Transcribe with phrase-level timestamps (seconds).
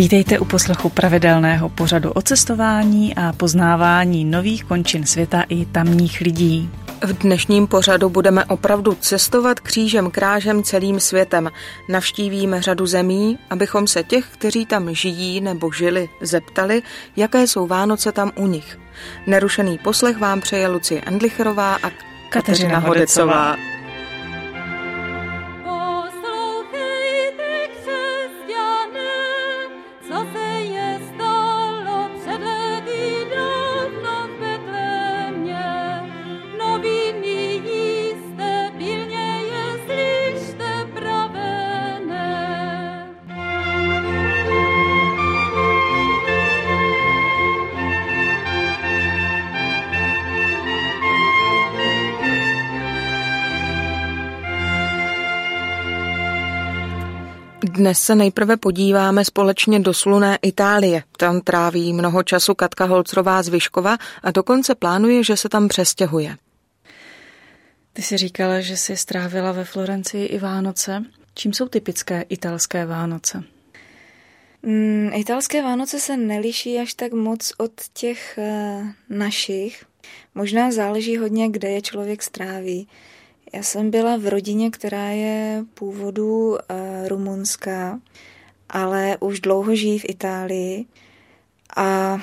[0.00, 6.70] Vítejte u poslechu pravidelného pořadu o cestování a poznávání nových končin světa i tamních lidí.
[7.02, 11.50] V dnešním pořadu budeme opravdu cestovat křížem krážem celým světem.
[11.88, 16.82] Navštívíme řadu zemí, abychom se těch, kteří tam žijí nebo žili, zeptali,
[17.16, 18.78] jaké jsou Vánoce tam u nich.
[19.26, 21.90] Nerušený poslech vám přeje Lucie Endlicherová a
[22.28, 23.56] Kateřina Hodecová.
[57.80, 61.02] Dnes se nejprve podíváme společně do sluné Itálie.
[61.16, 66.36] Tam tráví mnoho času Katka Holcrová z Vyškova a dokonce plánuje, že se tam přestěhuje.
[67.92, 71.04] Ty jsi říkala, že jsi strávila ve Florencii i Vánoce.
[71.34, 73.44] Čím jsou typické italské Vánoce?
[74.62, 79.84] Mm, italské Vánoce se neliší až tak moc od těch uh, našich.
[80.34, 82.88] Možná záleží hodně, kde je člověk stráví.
[83.52, 86.58] Já jsem byla v rodině, která je původu uh,
[87.06, 88.00] rumunská,
[88.68, 90.84] ale už dlouho žijí v Itálii.
[91.76, 92.18] A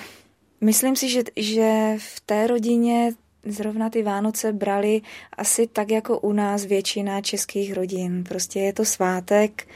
[0.61, 3.13] myslím si, že, že v té rodině
[3.45, 5.01] zrovna ty Vánoce brali
[5.37, 8.23] asi tak jako u nás většina českých rodin.
[8.23, 9.67] Prostě je to svátek,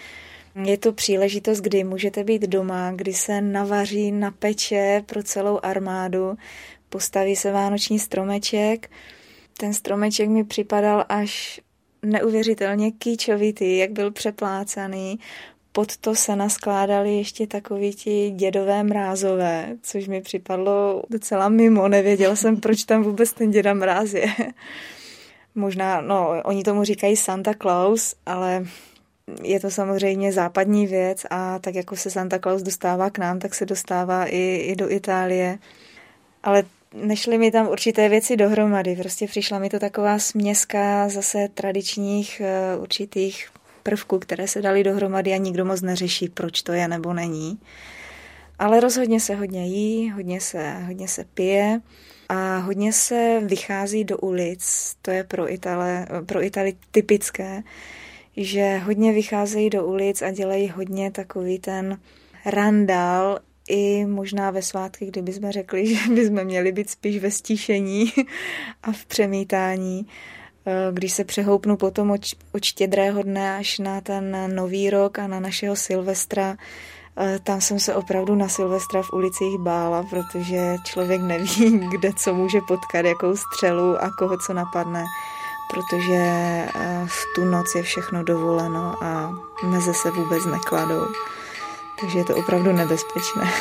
[0.64, 6.38] je to příležitost, kdy můžete být doma, kdy se navaří na peče pro celou armádu,
[6.90, 8.90] postaví se vánoční stromeček
[9.62, 11.62] ten stromeček mi připadal až
[12.02, 15.20] neuvěřitelně kýčovitý, jak byl přeplácaný.
[15.72, 21.88] Pod to se naskládaly ještě takový ti dědové mrázové, což mi připadlo docela mimo.
[21.88, 24.36] Nevěděla jsem, proč tam vůbec ten děda mráz je.
[25.56, 28.66] Možná, no, oni tomu říkají Santa Claus, ale
[29.44, 33.56] je to samozřejmě západní věc a tak jako se Santa Claus dostává k nám, tak
[33.56, 35.60] se dostává i, i do Itálie.
[36.44, 36.64] Ale
[36.94, 38.96] nešly mi tam určité věci dohromady.
[38.96, 42.42] Prostě přišla mi to taková směska zase tradičních
[42.76, 43.50] uh, určitých
[43.84, 47.60] prvků, které se daly dohromady a nikdo moc neřeší, proč to je nebo není.
[48.60, 51.82] Ale rozhodně se hodně jí, hodně se, hodně se pije
[52.30, 54.96] a hodně se vychází do ulic.
[55.02, 57.64] To je pro Itale, pro Itali typické,
[58.38, 62.00] že hodně vycházejí do ulic a dělají hodně takový ten
[62.46, 63.40] randál
[63.72, 68.14] i možná ve svátky, kdyby jsme řekli, že bychom měli být spíš ve stíšení
[68.84, 70.08] a v přemítání.
[70.66, 75.40] Eh, když se přehoupnu potom od, štědrého dne až na ten nový rok a na
[75.40, 76.56] našeho Silvestra,
[77.18, 82.34] eh, tam jsem se opravdu na Silvestra v ulicích bála, protože člověk neví, kde co
[82.34, 85.04] může potkat, jakou střelu a koho co napadne,
[85.72, 86.22] protože
[86.76, 89.32] eh, v tu noc je všechno dovoleno a
[89.64, 91.06] meze se vůbec nekladou
[92.02, 93.52] takže je to opravdu nebezpečné.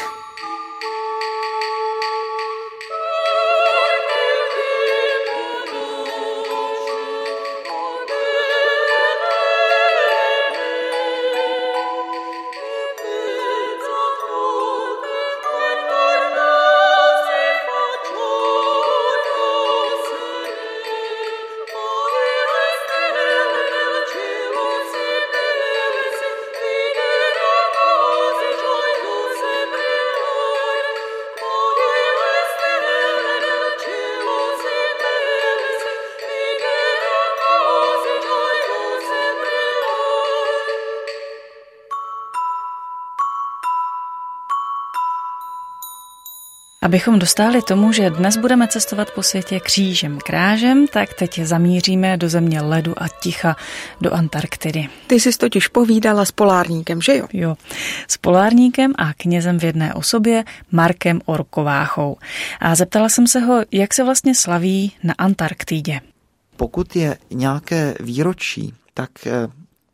[46.90, 52.28] Abychom dostali tomu, že dnes budeme cestovat po světě křížem krážem, tak teď zamíříme do
[52.28, 53.56] země ledu a ticha,
[54.00, 54.88] do Antarktidy.
[55.06, 57.26] Ty jsi totiž povídala s polárníkem, že jo?
[57.32, 57.56] Jo,
[58.08, 62.16] s polárníkem a knězem v jedné osobě, Markem Orkováchou.
[62.60, 66.00] A zeptala jsem se ho, jak se vlastně slaví na Antarktidě.
[66.56, 69.48] Pokud je nějaké výročí, tak eh,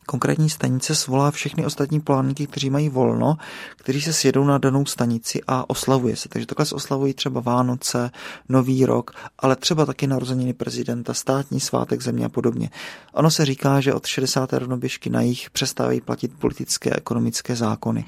[0.07, 3.37] Konkrétní stanice svolá všechny ostatní polárníky, kteří mají volno,
[3.77, 6.29] kteří se sjedou na danou stanici a oslavuje se.
[6.29, 8.11] Takže takhle se oslavují třeba Vánoce,
[8.49, 12.71] Nový rok, ale třeba taky narozeniny prezidenta, státní svátek země a podobně.
[13.13, 14.53] Ono se říká, že od 60.
[14.53, 18.05] rovnoběžky na jich přestávají platit politické a ekonomické zákony.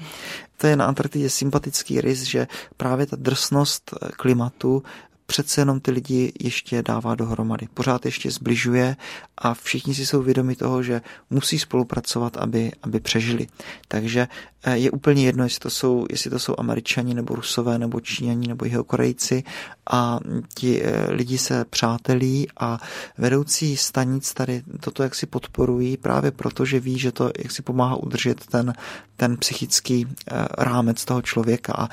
[0.57, 2.47] To je na Antarktidě sympatický rys, že
[2.77, 4.83] právě ta drsnost klimatu
[5.29, 7.67] přece jenom ty lidi ještě dává dohromady.
[7.73, 8.95] Pořád ještě zbližuje
[9.37, 13.47] a všichni si jsou vědomi toho, že musí spolupracovat, aby, aby přežili.
[13.87, 14.27] Takže
[14.63, 18.47] eh, je úplně jedno, jestli to jsou, jestli to jsou američani, nebo rusové, nebo číňani,
[18.47, 19.43] nebo jeho korejci
[19.91, 20.19] a
[20.53, 22.79] ti eh, lidi se přátelí a
[23.17, 27.61] vedoucí stanic tady toto jak si podporují právě proto, že ví, že to jak si
[27.61, 28.73] pomáhá udržet ten,
[29.15, 31.89] ten psychický eh, rámec toho člověka a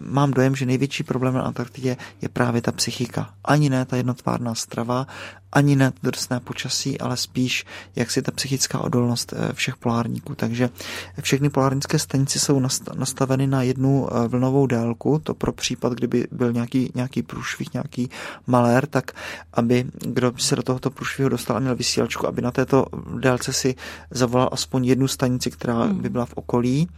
[0.00, 3.36] mám dojem, že největší problém na Antarktidě je právě ta psychika.
[3.44, 5.06] Ani ne ta jednotvárná strava,
[5.52, 7.64] ani ne drsné počasí, ale spíš
[7.96, 10.34] jak si ta psychická odolnost eh, všech polárníků.
[10.34, 10.70] Takže
[11.20, 12.56] všechny polárnické stanice jsou
[12.96, 18.10] nastaveny na jednu eh, vlnovou délku, to pro případ, kdyby byl nějaký, nějaký průšvih, nějaký
[18.46, 19.12] malér, tak
[19.52, 22.86] aby kdo by se do tohoto průšvihu dostal a měl vysílačku, aby na této
[23.20, 23.74] délce si
[24.10, 26.88] zavolal aspoň jednu stanici, která by byla v okolí,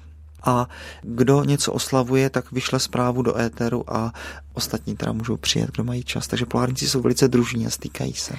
[0.45, 0.69] a
[1.03, 4.13] kdo něco oslavuje, tak vyšle zprávu do éteru a
[4.55, 6.27] ostatní teda můžou přijet, kdo mají čas.
[6.27, 8.35] Takže polárníci jsou velice družní a stýkají se.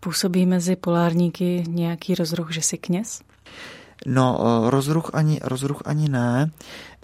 [0.00, 3.20] Působí mezi polárníky nějaký rozruch, že jsi kněz?
[4.06, 4.38] No,
[4.70, 6.50] rozruch ani, rozruch ani ne.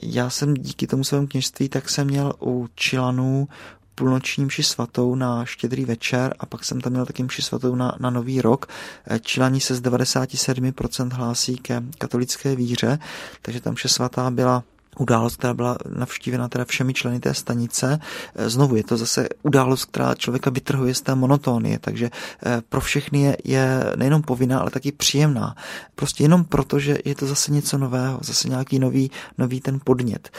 [0.02, 3.48] Já jsem díky tomu svému kněžství, tak jsem měl u Čilanů
[3.94, 7.96] půlnoční mši svatou na štědrý večer a pak jsem tam měl taky mši svatou na,
[8.00, 8.66] na nový rok.
[9.06, 12.98] Eh, Čilani se z 97% hlásí ke katolické víře,
[13.42, 14.64] takže tam mše svatá byla
[14.98, 17.98] událost, která byla navštívena teda všemi členy té stanice.
[18.34, 22.10] Eh, znovu je to zase událost, která člověka vytrhuje z té monotónie, takže
[22.46, 25.56] eh, pro všechny je, je nejenom povinná, ale taky příjemná.
[25.94, 30.30] Prostě jenom proto, že je to zase něco nového, zase nějaký nový, nový ten podnět.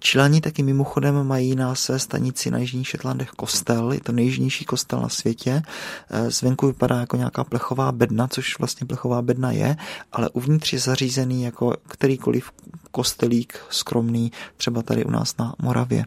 [0.00, 5.00] Čilani taky mimochodem mají na své stanici na Jižních Šetlandech kostel, je to nejjižnější kostel
[5.00, 5.62] na světě.
[6.10, 9.76] Eh, zvenku vypadá jako nějaká plechová bedna, což vlastně plechová bedna je,
[10.12, 12.50] ale uvnitř je zařízený jako kterýkoliv
[12.92, 16.04] kostelík skromný, třeba tady u nás na Moravě.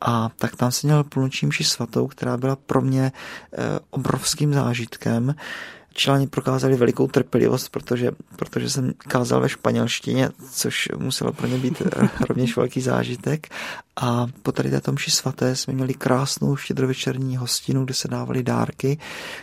[0.00, 5.34] A tak tam jsem měl půlnoční mši svatou, která byla pro mě eh, obrovským zážitkem.
[5.96, 11.82] Čilani prokázali velikou trpělivost, protože, protože jsem kázal ve španělštině, což muselo pro ně být
[11.82, 13.48] eh, rovněž velký zážitek.
[13.96, 18.98] A po tady této mši svaté jsme měli krásnou štědrovečerní hostinu, kde se dávaly dárky.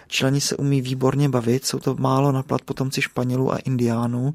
[0.08, 4.34] Členi se umí výborně bavit, jsou to málo naplat potomci Španělů a Indiánů,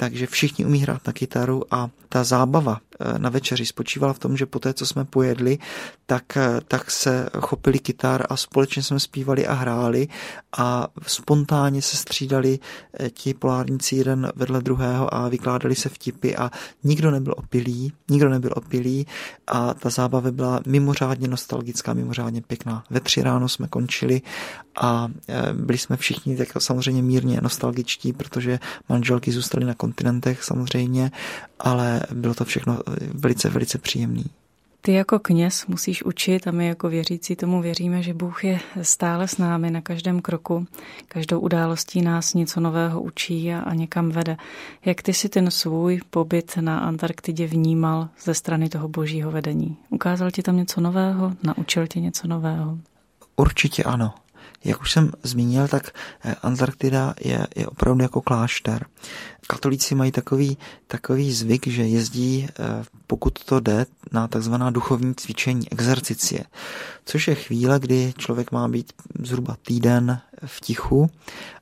[0.00, 4.36] takže všichni umí hrát na kytaru a ta zábava eh, na večeři spočívala v tom,
[4.36, 5.58] že po té, co jsme pojedli,
[6.06, 10.08] tak, eh, tak se chopili kytar a společně jsme zpívali a hráli
[10.58, 12.58] a spontánně se střídali
[13.00, 16.50] eh, ti polárníci jeden vedle druhého a vykládali se vtipy a
[16.84, 19.06] nikdo nebyl opilý, nikdo nebyl opilý
[19.46, 22.84] a ta zábava byla mimořádně nostalgická, mimořádně pěkná.
[22.90, 24.22] Ve tři ráno jsme končili
[24.80, 25.08] a
[25.52, 28.58] byli jsme všichni tak samozřejmě mírně nostalgičtí, protože
[28.88, 31.10] manželky zůstaly na kontinentech samozřejmě,
[31.60, 32.78] ale bylo to všechno
[33.14, 34.24] velice, velice příjemný.
[34.80, 39.28] Ty jako kněz musíš učit a my jako věřící tomu věříme, že Bůh je stále
[39.28, 40.66] s námi na každém kroku.
[41.08, 44.36] Každou událostí nás něco nového učí a, a někam vede.
[44.84, 49.76] Jak ty si ten svůj pobyt na Antarktidě vnímal ze strany toho božího vedení?
[49.90, 51.32] Ukázal ti tam něco nového?
[51.42, 52.78] Naučil tě něco nového?
[53.36, 54.14] Určitě ano.
[54.64, 55.90] Jak už jsem zmínil, tak
[56.24, 58.86] eh, Antarktida je, je opravdu jako klášter.
[59.50, 65.72] Katolíci mají takový, takový zvyk, že jezdí, eh, pokud to jde, na takzvaná duchovní cvičení,
[65.72, 66.44] exercicie,
[67.04, 71.10] což je chvíle, kdy člověk má být zhruba týden v tichu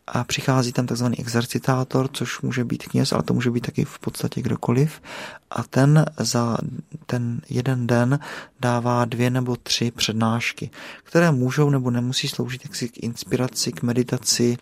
[0.06, 3.98] a přichází tam takzvaný exercitátor, což může být kněz, ale to může být taky v
[3.98, 5.02] podstatě kdokoliv.
[5.50, 6.58] A ten za
[7.06, 8.18] ten jeden den
[8.60, 10.70] dává dvě nebo tři přednášky,
[11.04, 14.56] které můžou nebo nemusí sloužit jaksi k inspiraci, k meditaci,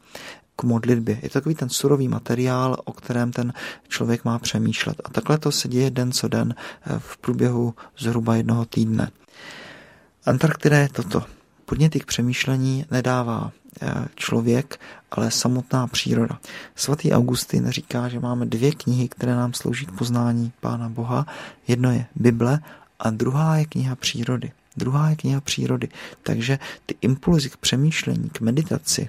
[0.57, 1.19] k modlitbě.
[1.23, 3.53] Je to takový ten surový materiál, o kterém ten
[3.89, 5.01] člověk má přemýšlet.
[5.05, 9.11] A takhle to se děje den co den eh, v průběhu zhruba jednoho týdne.
[10.27, 11.25] Antarktida je toto.
[11.65, 14.81] Podněty k přemýšlení nedává eh, člověk,
[15.11, 16.39] ale samotná příroda.
[16.75, 21.27] Svatý Augustin říká, že máme dvě knihy, které nám slouží k poznání Pána Boha.
[21.69, 22.61] Jedno je Bible
[22.99, 24.53] a druhá je kniha přírody.
[24.77, 25.89] Druhá je kniha přírody.
[26.23, 29.09] Takže ty impulzy k přemýšlení, k meditaci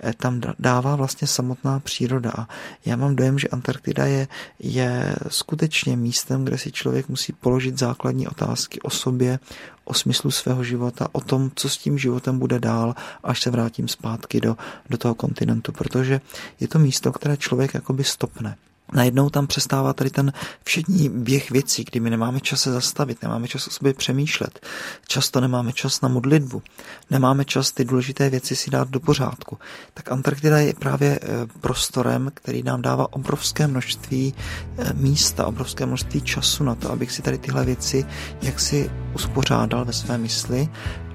[0.00, 2.32] eh, tam dává vlastně samotná příroda.
[2.38, 2.48] A
[2.86, 8.28] já mám dojem, že Antarktida je, je skutečně místem, kde si člověk musí položit základní
[8.28, 9.38] otázky o sobě,
[9.84, 13.88] o smyslu svého života, o tom, co s tím životem bude dál, až se vrátím
[13.88, 14.56] zpátky do,
[14.90, 16.20] do toho kontinentu, protože
[16.60, 18.56] je to místo, které člověk jakoby stopne
[18.92, 20.32] najednou tam přestává tady ten
[20.64, 24.66] všední běh věcí, kdy my nemáme čas se zastavit, nemáme čas o sobě přemýšlet,
[25.08, 26.62] často nemáme čas na modlitbu,
[27.10, 29.58] nemáme čas ty důležité věci si dát do pořádku.
[29.94, 31.26] Tak Antarktida je právě eh,
[31.60, 34.34] prostorem, který nám dává obrovské množství
[34.78, 38.06] eh, místa, obrovské množství času na to, abych si tady tyhle věci
[38.42, 40.68] jaksi uspořádal ve své mysli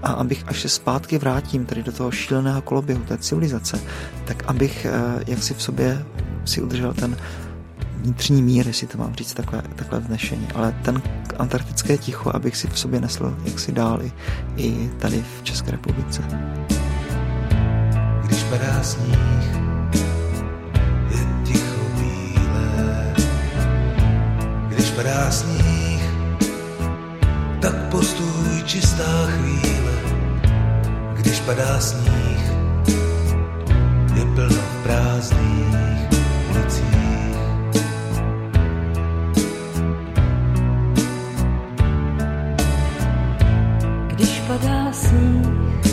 [0.04, 3.82] a abych až se zpátky vrátím tady do toho šíleného koloběhu té civilizace,
[4.26, 6.06] tak abych eh, jak si v sobě
[6.46, 7.18] si udržel ten
[8.06, 11.02] vnitřní mír, jestli to mám říct takhle, takhle vznešení, ale ten
[11.38, 14.12] antarktické ticho, abych si v sobě nesl jaksi dál i,
[14.58, 16.22] i tady v České republice.
[18.24, 19.18] Když padá sníh,
[21.10, 23.14] je ticho bílé.
[24.68, 26.02] Když padá sníh,
[27.62, 29.92] tak postůj čistá chvíle.
[31.14, 32.52] Když padá sníh,
[34.16, 36.10] je plno prázdných
[36.50, 37.05] ulicích.
[44.48, 45.85] Padá sníh,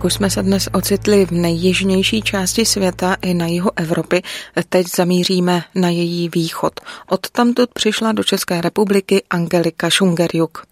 [0.00, 4.22] Tak už jsme se dnes ocitli v nejjižnější části světa i na jihu Evropy.
[4.68, 6.72] Teď zamíříme na její východ.
[7.08, 10.62] Odtamtud přišla do České republiky Angelika Šungerjuk.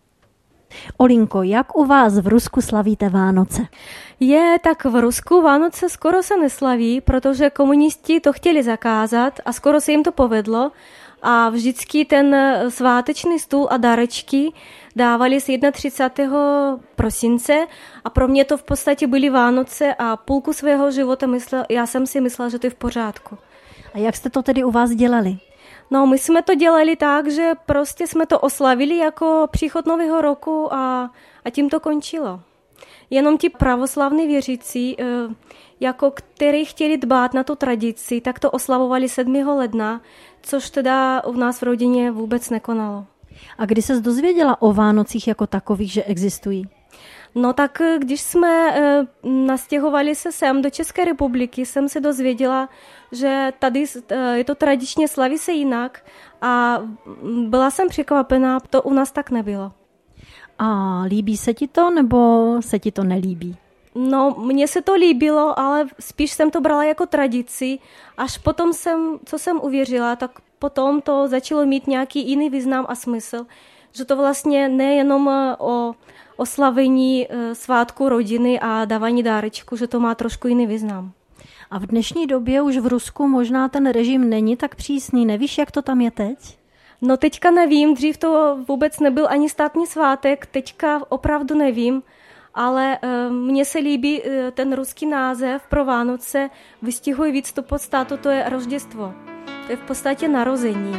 [0.96, 3.62] Olinko, jak u vás v Rusku slavíte Vánoce?
[4.20, 9.80] Je, tak v Rusku Vánoce skoro se neslaví, protože komunisti to chtěli zakázat a skoro
[9.80, 10.70] se jim to povedlo.
[11.22, 12.36] A vždycky ten
[12.68, 14.52] sváteční stůl a dárečky
[14.96, 16.78] dávali z 31.
[16.96, 17.66] prosince
[18.04, 22.06] a pro mě to v podstatě byly Vánoce a půlku svého života myslel, já jsem
[22.06, 23.38] si myslela, že to je v pořádku.
[23.94, 25.38] A jak jste to tedy u vás dělali?
[25.90, 30.74] No, my jsme to dělali tak, že prostě jsme to oslavili jako příchod nového roku
[30.74, 31.10] a,
[31.44, 32.40] a tím to končilo.
[33.10, 35.04] Jenom ti pravoslavní věřící, eh,
[35.80, 39.34] jako kteří chtěli dbát na tu tradici, tak to oslavovali 7.
[39.48, 40.00] ledna,
[40.42, 43.06] což teda u nás v rodině vůbec nekonalo.
[43.58, 46.64] A kdy se dozvěděla o Vánocích jako takových, že existují?
[47.34, 52.68] No tak když jsme e, nastěhovali se sem do České republiky, jsem se dozvěděla,
[53.12, 56.04] že tady e, je to tradičně slaví se jinak
[56.42, 56.78] a
[57.48, 59.72] byla jsem překvapená, to u nás tak nebylo.
[60.58, 63.56] A líbí se ti to, nebo se ti to nelíbí?
[64.00, 67.78] No, mně se to líbilo, ale spíš jsem to brala jako tradici.
[68.16, 72.94] Až potom jsem, co jsem uvěřila, tak potom to začalo mít nějaký jiný význam a
[72.94, 73.46] smysl.
[73.92, 75.94] Že to vlastně nejenom o
[76.36, 81.12] oslavení svátku rodiny a dávání dárečku, že to má trošku jiný význam.
[81.70, 85.26] A v dnešní době už v Rusku možná ten režim není tak přísný.
[85.26, 86.58] Nevíš, jak to tam je teď?
[87.02, 92.02] No teďka nevím, dřív to vůbec nebyl ani státní svátek, teďka opravdu nevím,
[92.54, 96.50] ale uh, mně se líbí uh, ten ruský název pro Vánoce,
[96.82, 99.14] vystihuje víc tu podstatu, to je Rožděstvo.
[99.66, 100.96] To je v podstatě narození.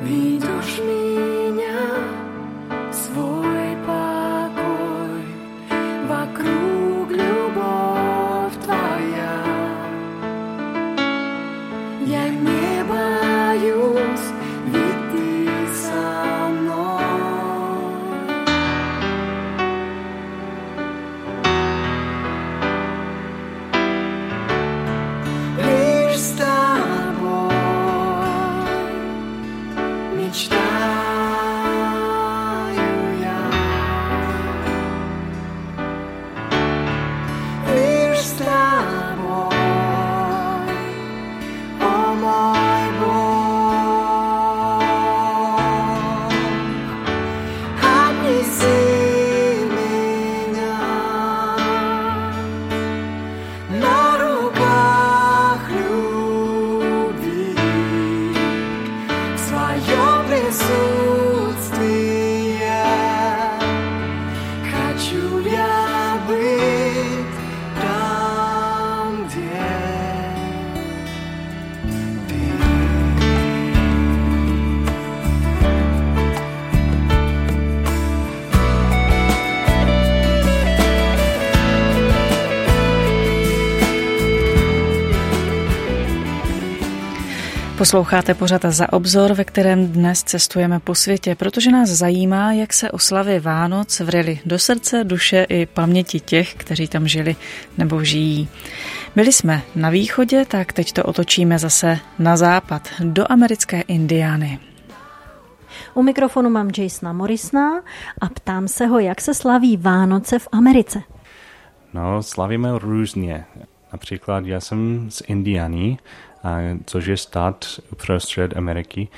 [0.00, 0.95] Vidíš mě
[87.78, 92.90] Posloucháte pořad za obzor, ve kterém dnes cestujeme po světě, protože nás zajímá, jak se
[92.90, 97.36] oslavy Vánoc vrily do srdce, duše i paměti těch, kteří tam žili
[97.78, 98.48] nebo žijí.
[99.16, 104.58] Byli jsme na východě, tak teď to otočíme zase na západ, do americké Indiány.
[105.94, 107.82] U mikrofonu mám Jasona Morrisona
[108.20, 111.02] a ptám se ho, jak se slaví Vánoce v Americe.
[111.94, 113.44] No, slavíme různě.
[113.92, 115.98] Například já jsem z Indiany,
[116.84, 119.08] což je stát uprostřed Ameriky.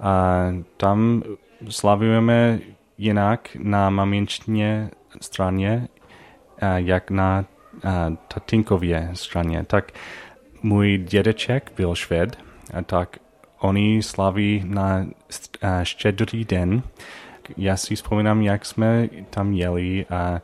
[0.00, 1.22] A tam
[1.68, 2.58] slavujeme
[2.98, 4.90] jinak na maminčně
[5.20, 5.88] straně,
[6.76, 7.44] jak na
[8.28, 9.64] tatínkově straně.
[9.66, 9.92] Tak
[10.62, 12.38] můj dědeček byl švéd,
[12.86, 13.18] tak
[13.58, 15.06] oni slaví na
[15.82, 16.82] štědrý den.
[17.56, 20.40] Já si vzpomínám, jak jsme tam jeli a,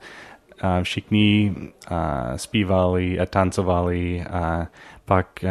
[0.60, 1.54] a všichni
[1.88, 4.66] a, zpívali a tancovali a
[5.04, 5.48] pak a,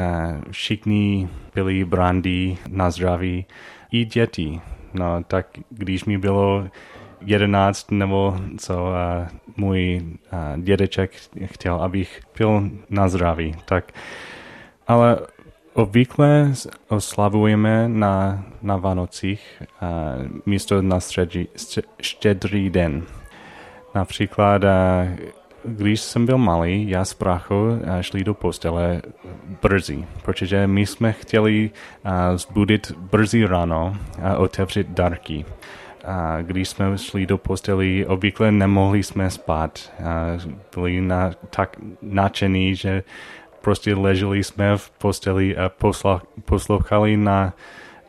[0.51, 3.46] všichni byli brandy na zdraví
[3.91, 4.62] i děti.
[4.93, 6.67] No, tak když mi bylo
[7.22, 9.27] jedenáct nebo co a
[9.58, 11.12] můj a, dědeček
[11.46, 13.91] chtěl, abych pil na zdraví, tak
[14.88, 15.17] ale
[15.74, 16.53] obvykle
[16.88, 19.88] oslavujeme na, na Vánocích a,
[20.46, 21.48] místo na středí,
[22.01, 23.03] štědrý den.
[23.96, 25.08] Například, a,
[25.63, 29.01] když jsem byl malý, já s prachou šli do postele
[29.61, 31.71] brzy, protože my jsme chtěli
[32.35, 35.45] zbudit brzy ráno a otevřít dárky.
[36.05, 39.91] A když jsme šli do posteli, obvykle nemohli jsme spát.
[40.03, 40.37] A
[40.75, 43.03] byli na, tak nadšení, že
[43.61, 45.71] prostě leželi jsme v posteli a
[46.45, 47.53] poslouchali na,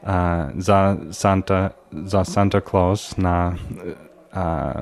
[0.04, 1.70] a, za, Santa,
[2.04, 3.56] za Santa Claus na,
[4.32, 4.72] a,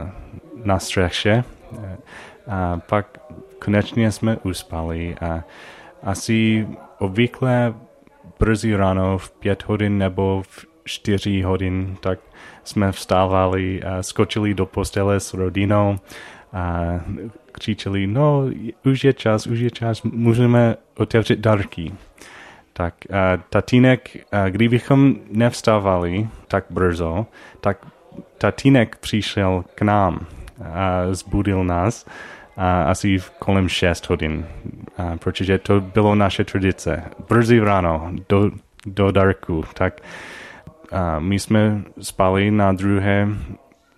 [0.65, 1.45] na střeše.
[2.51, 3.19] A pak
[3.65, 5.45] konečně jsme uspali a
[6.03, 7.75] asi obvykle
[8.39, 12.19] brzy ráno v pět hodin nebo v čtyři hodin, tak
[12.65, 15.97] jsme vstávali a skočili do postele s rodinou
[16.53, 16.85] a
[17.53, 18.45] křičeli, no,
[18.85, 21.93] už je čas, už je čas, můžeme otevřít dárky.
[22.73, 27.27] Tak a tatínek, a kdybychom nevstávali tak brzo,
[27.61, 27.87] tak
[28.39, 30.27] tatínek přišel k nám
[30.73, 32.07] a zbudil nás
[32.87, 34.47] asi kolem 6 hodin,
[35.19, 37.03] protože to bylo naše tradice.
[37.29, 38.51] Brzy ráno do,
[38.87, 40.01] do darku, tak
[41.19, 43.29] my jsme spali na, druhé,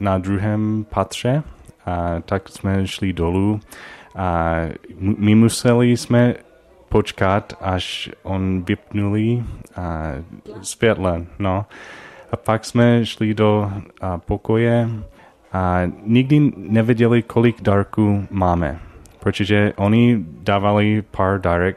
[0.00, 1.42] na druhém patře,
[1.86, 3.60] a tak jsme šli dolů
[4.16, 4.54] a
[4.98, 6.34] my museli jsme
[6.88, 9.42] počkat, až on vypnuli
[9.76, 10.12] a
[10.62, 11.66] světle, no.
[12.32, 14.88] A pak jsme šli do a, pokoje
[15.52, 18.78] a nikdy nevěděli, kolik dárků máme,
[19.20, 21.76] protože oni dávali pár, dárek,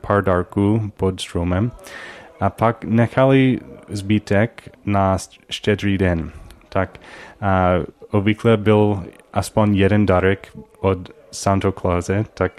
[0.00, 1.70] pár dárků pod stromem
[2.40, 3.58] a pak nechali
[3.88, 5.16] zbytek na
[5.50, 6.30] štědrý den.
[6.68, 6.98] Tak
[7.40, 7.70] a
[8.10, 10.98] obvykle byl aspoň jeden dárek od
[11.30, 12.52] Santa Clause, tak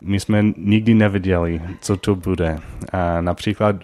[0.00, 2.58] my jsme nikdy nevěděli, co to bude.
[2.92, 3.76] A například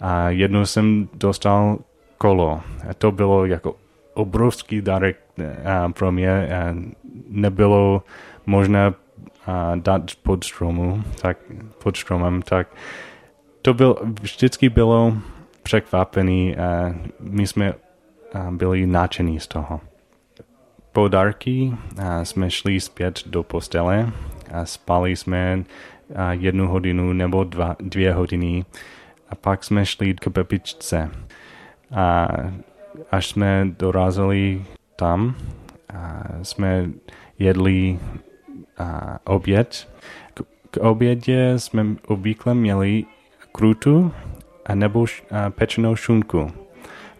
[0.00, 1.78] a jednou jsem dostal
[2.18, 2.60] kolo.
[2.90, 3.76] A to bylo jako
[4.14, 5.16] obrovský dárek
[5.64, 6.56] a pro mě.
[6.56, 6.74] A
[7.28, 8.02] nebylo
[8.46, 8.92] možné
[9.46, 11.38] a dát pod stromu, tak
[11.82, 12.68] pod stromem, tak
[13.62, 15.16] to byl, vždycky bylo
[15.62, 16.56] překvapený
[17.20, 17.74] my jsme
[18.50, 19.80] byli nadšení z toho.
[20.92, 21.72] Po dárky
[22.22, 24.12] jsme šli zpět do postele
[24.52, 25.64] a spali jsme
[26.30, 28.64] jednu hodinu nebo dva, dvě hodiny
[29.28, 31.10] a pak jsme šli k bebičce.
[31.94, 32.28] A
[33.10, 34.64] až jsme dorazili
[34.96, 35.34] tam,
[35.94, 36.90] a jsme
[37.38, 37.98] jedli
[38.78, 39.88] a, oběd.
[40.34, 43.04] K, k obědě jsme obvykle měli
[43.52, 44.12] krutu
[44.66, 46.52] a nebo a, pečenou šunku.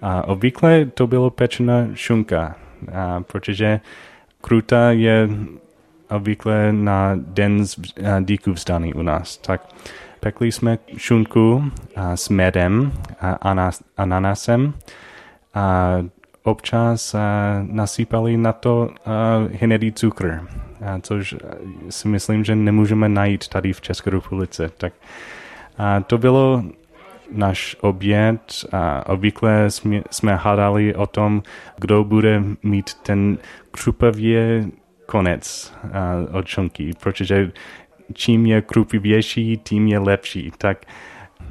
[0.03, 2.55] A obvykle to bylo pečená šunka,
[2.93, 3.81] a, protože
[4.41, 5.29] kruta je
[6.11, 7.77] obvykle na den z
[8.21, 9.37] díku vzdání u nás.
[9.37, 9.75] Tak
[10.21, 11.65] pekli jsme šunku
[11.97, 14.75] a, s medem a anas, ananasem
[15.55, 15.97] a
[16.43, 17.19] občas a,
[17.63, 19.11] nasypali na to a,
[19.61, 20.41] hnedý cukr,
[20.87, 21.35] a, což
[21.91, 24.71] si myslím, že nemůžeme najít tady v České republice.
[24.79, 24.93] Tak
[25.79, 26.65] a to bylo
[27.33, 31.43] náš oběd a obvykle jsme, jsme hádali o tom,
[31.79, 33.39] kdo bude mít ten
[33.71, 34.67] krupavě
[35.07, 37.53] konec uh, od šunky, protože
[38.13, 40.53] čím je krupivější, tím je lepší.
[40.59, 40.87] Tak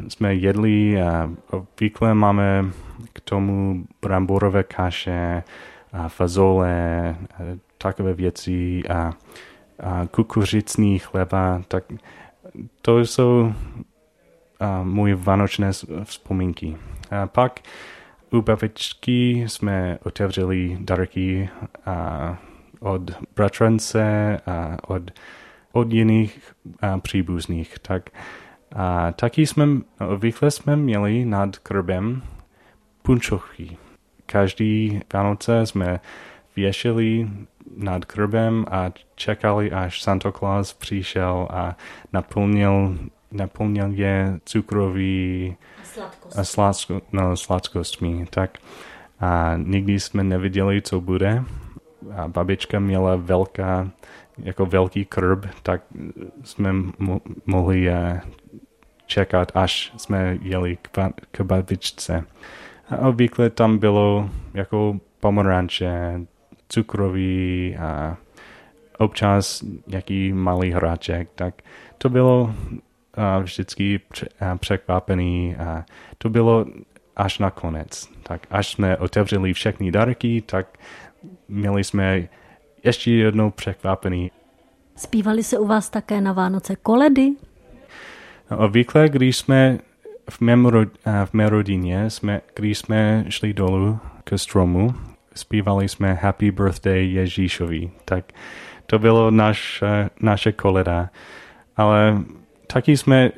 [0.08, 2.66] jsme jedli a obvykle máme
[3.14, 5.44] k tomu bramborové kaše,
[5.94, 9.14] a fazole, a takové věci a,
[9.80, 11.84] a kukuřicný chleba, tak
[12.82, 13.54] to jsou
[14.60, 15.72] a, můj vánočné
[16.04, 16.78] vzpomínky.
[17.12, 17.60] A pak
[18.32, 21.50] u babičky jsme otevřeli dárky
[21.86, 22.38] a,
[22.80, 25.12] od bratrance a od,
[25.72, 27.80] od jiných a, příbuzných.
[27.80, 28.10] Tak
[28.76, 29.68] a taky jsme,
[30.10, 32.22] obvykle jsme měli nad krbem
[33.02, 33.78] punčochy.
[34.26, 36.00] Každý Vánoce jsme
[36.56, 37.30] věšeli
[37.78, 41.78] nad krbem a čekali, až Santa Claus přišel a
[42.14, 42.98] naplnil,
[43.32, 45.56] naplnil je cukrový
[46.36, 48.26] a sladko, no, sladkostmi.
[48.30, 48.58] Tak
[49.20, 51.44] a nikdy jsme neviděli, co bude.
[52.16, 53.90] A babička měla velká,
[54.38, 55.82] jako velký krb, tak
[56.44, 57.82] jsme mo- mohli
[59.06, 62.24] čekat, až jsme jeli k, ba- k babičce.
[62.90, 66.22] A obvykle tam bylo jako pomeranče,
[66.70, 68.18] cukrový a
[68.98, 71.62] občas nějaký malý hráček, tak
[71.98, 72.54] to bylo
[73.14, 74.00] a vždycky
[74.60, 75.86] překvapený a
[76.18, 76.66] to bylo
[77.16, 78.10] až na konec.
[78.24, 80.78] Tak až jsme otevřeli všechny dárky, tak
[81.48, 82.28] měli jsme
[82.84, 84.32] ještě jednou překvapený.
[84.96, 87.32] Zpívali se u vás také na Vánoce koledy?
[88.52, 89.80] No, obvykle, když jsme
[90.30, 90.68] v, mém,
[91.26, 94.94] v mé rodině, jsme, když jsme šli dolů ke stromu,
[95.36, 97.92] zpívali jsme Happy Birthday Ježíšovi.
[98.06, 98.26] Tak
[98.86, 99.84] to bylo naš,
[100.22, 101.10] naše koleda.
[101.78, 102.18] Ale
[102.68, 103.32] taky jsme,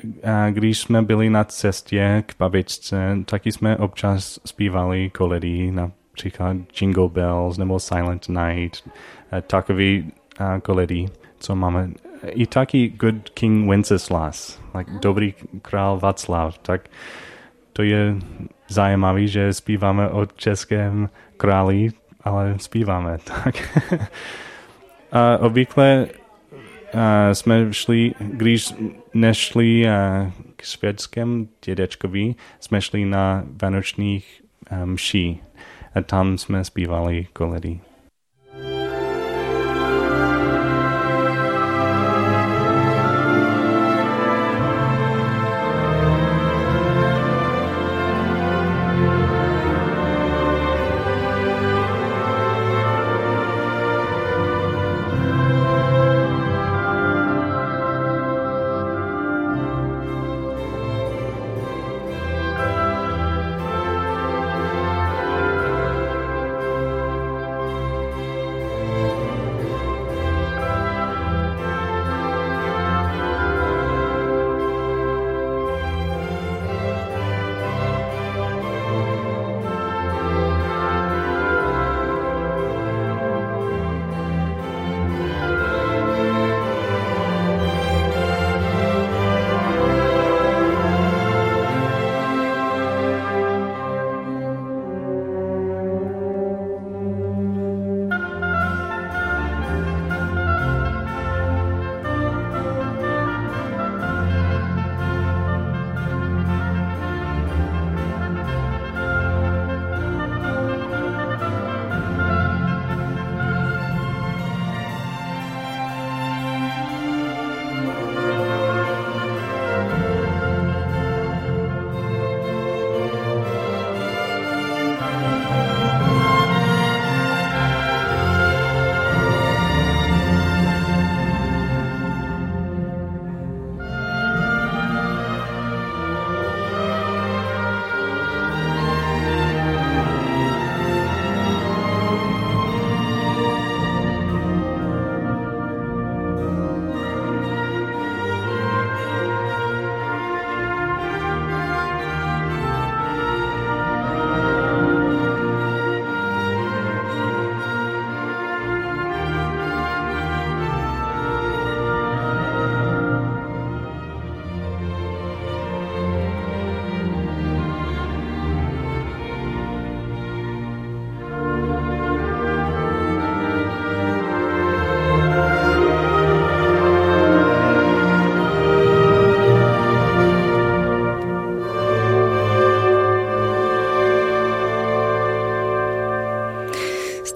[0.50, 7.58] když jsme byli na cestě k babičce, taky jsme občas zpívali koledy, například Jingle Bells
[7.58, 8.88] nebo Silent Night,
[9.46, 10.12] takový
[10.62, 11.06] koledy,
[11.38, 11.90] co máme.
[12.30, 16.88] I taky Good King Wenceslas, like dobrý král Václav, tak
[17.72, 18.16] to je
[18.68, 21.88] zajímavé, že zpíváme o českém králi,
[22.20, 23.18] ale zpíváme.
[23.44, 23.78] Tak.
[25.12, 26.06] a obvykle
[26.94, 28.74] a jsme šli, když
[29.14, 29.86] nešli
[30.56, 34.42] k švédském dědečkovi, jsme šli na vánočních
[34.84, 35.40] mší
[35.94, 37.80] a tam jsme zpívali koledy.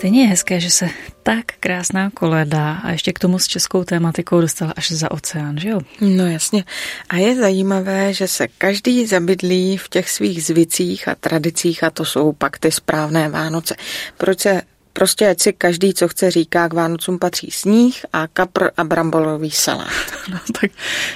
[0.00, 0.88] Stejně je hezké, že se
[1.22, 5.68] tak krásná koleda a ještě k tomu s českou tématikou dostala až za oceán, že
[5.68, 5.80] jo?
[6.00, 6.64] No jasně.
[7.08, 12.04] A je zajímavé, že se každý zabydlí v těch svých zvicích a tradicích a to
[12.04, 13.76] jsou pak ty správné Vánoce.
[14.16, 18.70] Proč se Prostě ať si každý, co chce, říká, k Vánocům patří sníh a kapr
[18.76, 19.88] a brambolový salát.
[20.30, 20.70] No, tak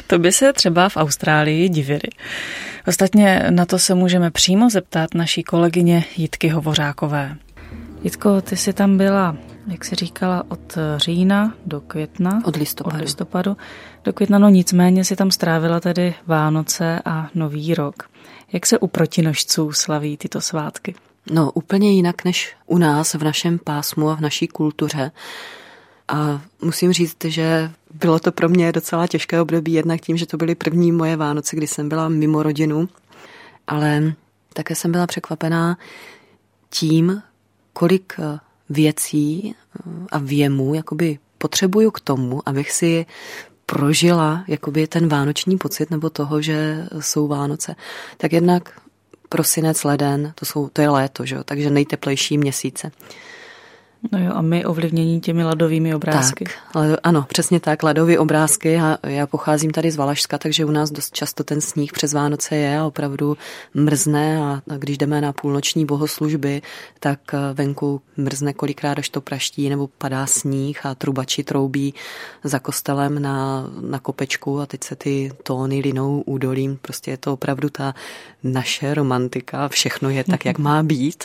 [0.07, 2.09] to by se třeba v Austrálii divili.
[2.87, 7.37] Ostatně na to se můžeme přímo zeptat naší kolegyně Jitky Hovořákové.
[8.05, 9.37] Jitko, ty jsi tam byla,
[9.67, 12.43] jak jsi říkala, od října do května.
[12.45, 12.97] Od listopadu.
[12.97, 13.57] Od listopadu
[14.05, 18.03] do května, no nicméně si tam strávila tedy Vánoce a Nový rok.
[18.53, 20.95] Jak se u protinožců slaví tyto svátky?
[21.31, 25.11] No úplně jinak než u nás v našem pásmu a v naší kultuře.
[26.09, 30.37] A musím říct, že bylo to pro mě docela těžké období, jednak tím, že to
[30.37, 32.89] byly první moje Vánoce, kdy jsem byla mimo rodinu,
[33.67, 34.13] ale
[34.53, 35.79] také jsem byla překvapená
[36.71, 37.23] tím,
[37.75, 38.39] kolik eh,
[38.71, 39.83] věcí eh,
[40.13, 43.07] a věmů jakoby potřebuju k tomu, abych si
[43.67, 47.77] prožila jakoby ten vánoční pocit nebo toho, že jsou Vánoce.
[48.17, 48.81] Tak jednak
[49.29, 51.37] prosinec, leden, to, jsou, to je léto, že?
[51.45, 52.93] takže nejteplejší měsíce.
[54.13, 56.45] No jo, a my ovlivnění těmi ladovými obrázky.
[56.73, 58.77] Tak, ano, přesně tak, ledové obrázky.
[58.77, 62.57] A já pocházím tady z Valašska, takže u nás dost často ten sníh přes Vánoce
[62.57, 63.37] je a opravdu
[63.75, 66.63] mrzne a, a když jdeme na půlnoční bohoslužby,
[67.01, 71.95] tak eh, venku mrzne kolikrát, až to praští nebo padá sníh a trubači troubí
[72.45, 76.79] za kostelem na, na kopečku a teď se ty tóny linou údolím.
[76.83, 77.95] Prostě je to opravdu ta
[78.43, 81.25] naše romantika, všechno je tak, jak má být.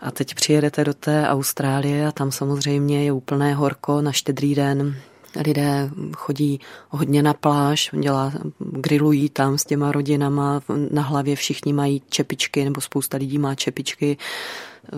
[0.00, 4.96] A teď přijedete do té Austrálie a tam samozřejmě je úplné horko na štědrý den.
[5.44, 12.02] Lidé chodí hodně na pláž, dělá, grillují tam s těma rodinama, na hlavě všichni mají
[12.08, 14.16] čepičky, nebo spousta lidí má čepičky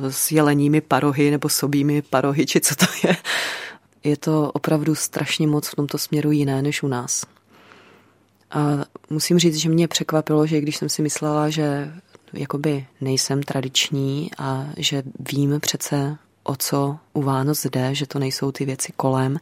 [0.09, 3.17] s jeleními parohy nebo sobými parohy, či co to je.
[4.05, 7.25] Je to opravdu strašně moc v tomto směru jiné než u nás.
[8.51, 8.61] A
[9.11, 11.93] musím říct, že mě překvapilo, že když jsem si myslela, že
[12.33, 18.53] jakoby nejsem tradiční a že vím přece, o co u Vánoc jde, že to nejsou
[18.53, 19.37] ty věci kolem,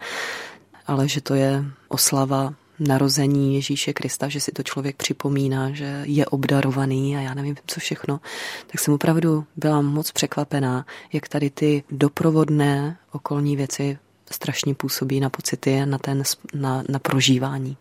[0.87, 6.27] ale že to je oslava narození Ježíše Krista, že si to člověk připomíná, že je
[6.27, 8.21] obdarovaný a já nevím, co všechno,
[8.67, 13.99] tak jsem opravdu byla moc překvapená, jak tady ty doprovodné okolní věci
[14.31, 16.23] strašně působí na pocity, na, ten,
[16.55, 17.77] na, na prožívání.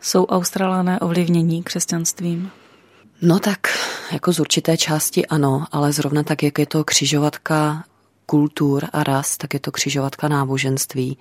[0.00, 2.50] Jsou Australané ovlivnění křesťanstvím?
[3.22, 3.58] No tak
[4.14, 7.84] jako z určité části ano, ale zrovna tak, jak je to křižovatka
[8.26, 11.18] kultur a ras, tak je to křižovatka náboženství.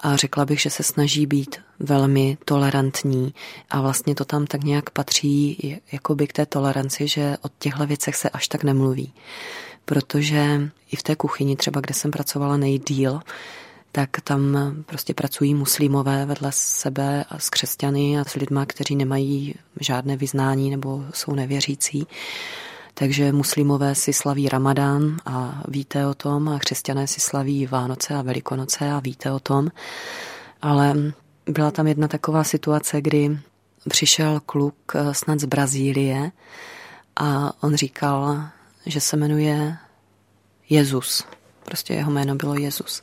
[0.00, 3.34] A řekla bych, že se snaží být velmi tolerantní
[3.70, 8.16] a vlastně to tam tak nějak patří jakoby k té toleranci, že o těchto věcech
[8.16, 9.12] se až tak nemluví.
[9.84, 13.20] Protože i v té kuchyni třeba, kde jsem pracovala nejdíl,
[13.94, 19.54] tak tam prostě pracují muslimové vedle sebe a s křesťany a s lidma, kteří nemají
[19.80, 22.06] žádné vyznání nebo jsou nevěřící.
[22.94, 28.22] Takže muslimové si slaví Ramadán a víte o tom a křesťané si slaví Vánoce a
[28.22, 29.68] Velikonoce a víte o tom.
[30.62, 30.94] Ale
[31.46, 33.38] byla tam jedna taková situace, kdy
[33.88, 36.32] přišel kluk eh, snad z Brazílie
[37.16, 38.42] a on říkal,
[38.86, 39.76] že se jmenuje
[40.68, 41.24] Jezus.
[41.64, 43.02] Prostě jeho jméno bylo Jezus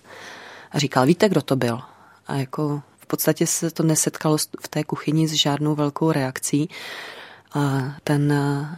[0.72, 1.82] a říkal, víte, kdo to byl?
[2.28, 6.70] A jako v podstatě se to nesetkalo v té kuchyni s žádnou velkou reakcí.
[7.54, 8.34] A ten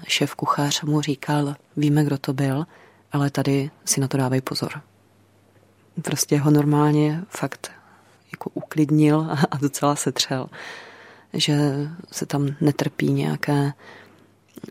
[0.08, 2.66] šéf kuchař mu říkal, víme, kdo to byl,
[3.12, 4.82] ale tady si na to dávej pozor.
[6.02, 7.72] Prostě ho normálně fakt
[8.32, 10.50] jako uklidnil a docela se třel,
[11.34, 11.58] že
[12.12, 13.74] se tam netrpí nějaké...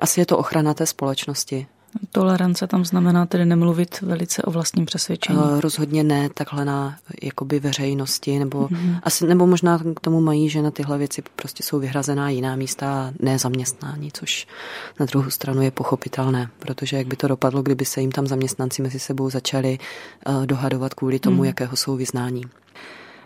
[0.00, 1.66] Asi je to ochrana té společnosti,
[2.10, 5.38] Tolerance tam znamená tedy nemluvit velice o vlastním přesvědčení.
[5.38, 9.00] Uh, rozhodně ne takhle na jakoby veřejnosti, nebo, mm-hmm.
[9.02, 12.92] asi, nebo možná k tomu mají, že na tyhle věci prostě jsou vyhrazená jiná místa
[12.92, 14.46] a ne zaměstnání, což
[15.00, 18.82] na druhou stranu je pochopitelné, protože jak by to dopadlo, kdyby se jim tam zaměstnanci
[18.82, 19.78] mezi sebou začali
[20.28, 21.44] uh, dohadovat kvůli tomu, mm.
[21.44, 22.42] jakého jsou vyznání.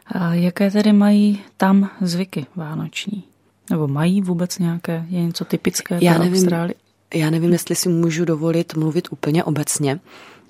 [0.07, 3.25] A jaké tedy mají tam zvyky vánoční?
[3.71, 5.07] Nebo mají vůbec nějaké?
[5.09, 6.75] Je něco typické Já nevím, Austrálii?
[7.17, 10.01] Já nevím, jestli si můžu dovolit mluvit úplně obecně,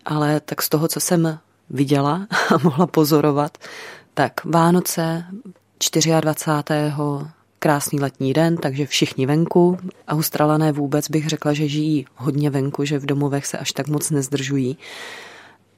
[0.05, 1.38] ale tak z toho, co jsem
[1.70, 3.59] viděla a mohla pozorovat,
[4.14, 5.24] tak Vánoce
[6.20, 6.92] 24.
[7.59, 9.79] krásný letní den, takže všichni venku.
[10.09, 14.11] Australané vůbec bych řekla, že žijí hodně venku, že v domovech se až tak moc
[14.11, 14.79] nezdržují.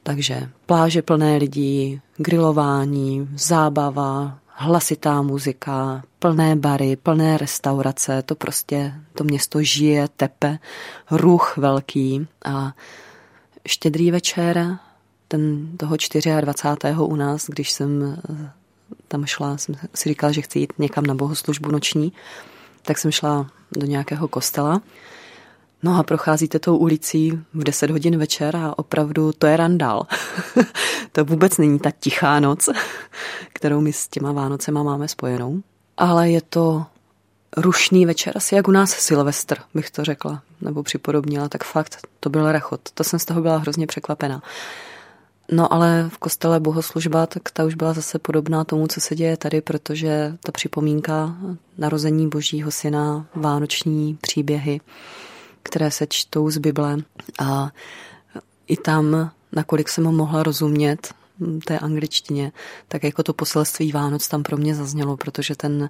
[0.03, 9.23] Takže pláže plné lidí, grilování, zábava, hlasitá muzika, plné bary, plné restaurace, to prostě, to
[9.23, 10.59] město žije, tepe,
[11.11, 12.73] ruch velký a
[13.67, 14.77] štědrý večer,
[15.27, 15.95] ten toho
[16.41, 16.95] 24.
[16.99, 18.51] u nás, když jsem eh,
[19.07, 22.13] tam šla, jsem si říkala, že chci jít někam na bohoslužbu noční,
[22.81, 24.81] tak jsem šla do nějakého kostela
[25.83, 30.07] No a procházíte tou ulicí v 10 hodin večer a opravdu to je randál.
[31.11, 32.69] to vůbec není ta tichá noc,
[33.53, 35.61] kterou my s těma Vánocema máme spojenou.
[35.97, 36.85] Ale je to
[37.57, 42.29] rušný večer, asi jak u nás Silvestr, bych to řekla, nebo připodobnila, tak fakt to
[42.29, 42.81] byl rachot.
[42.93, 44.41] To jsem z toho byla hrozně překvapená.
[45.51, 49.37] No ale v kostele bohoslužba, tak ta už byla zase podobná tomu, co se děje
[49.37, 51.35] tady, protože ta připomínka
[51.77, 54.79] narození božího syna, vánoční příběhy,
[55.63, 56.97] které se čtou z Bible
[57.39, 57.71] a
[58.67, 61.13] i tam, nakolik jsem ho mohla rozumět,
[61.65, 62.51] té angličtině,
[62.87, 65.89] tak jako to poselství Vánoc tam pro mě zaznělo, protože ten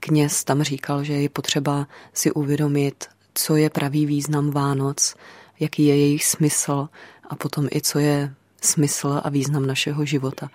[0.00, 5.14] kněz tam říkal, že je potřeba si uvědomit, co je pravý význam Vánoc,
[5.60, 6.88] jaký je jejich smysl
[7.28, 10.50] a potom i co je smysl a význam našeho života.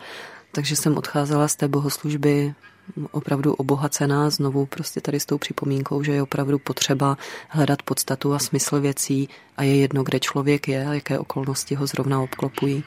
[0.52, 2.54] Takže jsem odcházela z té bohoslužby
[3.12, 7.18] opravdu obohacená znovu prostě tady s tou připomínkou, že je opravdu potřeba
[7.50, 11.88] hledat podstatu a smysl věcí a je jedno, kde člověk je a jaké okolnosti ho
[11.88, 12.84] zrovna obklopují.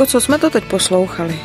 [0.00, 1.38] Katko, co jsme to teď poslouchali?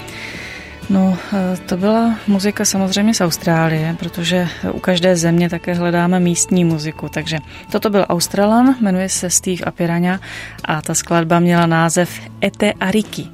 [0.89, 6.65] No, eh, to byla muzika samozřejmě z Austrálie, protože u každé země také hledáme místní
[6.65, 7.09] muziku.
[7.09, 7.37] Takže
[7.71, 10.19] toto byl Australan, jmenuje se Steve Apirania
[10.65, 13.27] a ta skladba měla název Ete Ariki.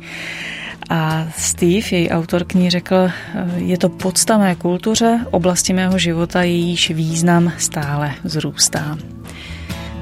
[0.90, 3.12] A Steve, její autor knihy, řekl, eh,
[3.58, 8.98] je to podsta mé kultuře, oblasti mého života, jejíž význam stále vzrůstá.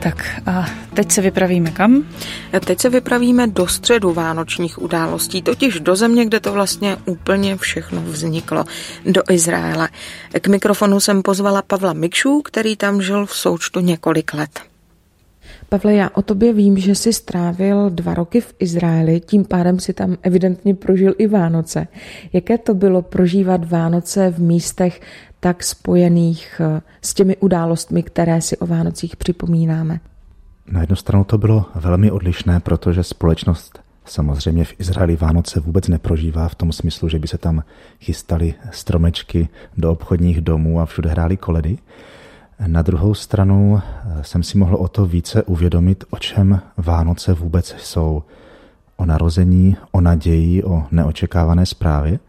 [0.04, 2.04] Tak a teď se vypravíme kam?
[2.54, 7.58] A teď se vypravíme do středu vánočních událostí, totiž do země, kde to vlastně úplně
[7.58, 8.64] všechno vzniklo,
[9.06, 9.90] do Izraele.
[10.42, 14.60] K mikrofonu jsem pozvala Pavla Mikšu, který tam žil v součtu několik let.
[15.70, 19.94] Pavle, já o tobě vím, že jsi strávil dva roky v Izraeli, tím pádem si
[19.94, 21.88] tam evidentně prožil i Vánoce.
[22.34, 25.02] Jaké to bylo prožívat Vánoce v místech
[25.39, 29.99] tak spojených eh, s těmi událostmi, které si o Vánocích připomínáme?
[30.71, 36.49] Na jednu stranu to bylo velmi odlišné, protože společnost samozřejmě v Izraeli Vánoce vůbec neprožívá
[36.49, 37.63] v tom smyslu, že by se tam
[38.02, 41.78] chystali stromečky do obchodních domů a všude hráli koledy.
[42.67, 47.75] Na druhou stranu eh, jsem si mohl o to více uvědomit, o čem Vánoce vůbec
[47.78, 48.23] jsou.
[48.97, 52.19] O narození, o naději, o neočekávané zprávě.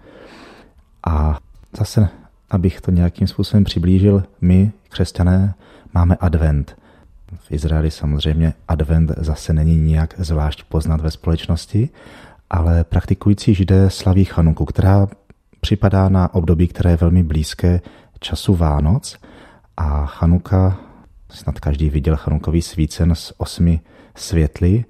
[1.06, 1.38] A
[1.78, 2.08] zase,
[2.50, 5.54] abych to nějakým způsobem přiblížil, my, křesťané,
[5.94, 6.76] máme advent.
[7.36, 11.88] V Izraeli samozřejmě advent zase není nijak zvlášť poznat ve společnosti,
[12.50, 15.08] ale praktikující židé slaví Chanuku, která
[15.60, 17.80] připadá na období, které je velmi blízké
[18.20, 19.16] času Vánoc–
[19.80, 20.78] a Chanuka,
[21.28, 23.80] snad každý viděl Chanukový svícen s osmi
[24.14, 24.84] světly,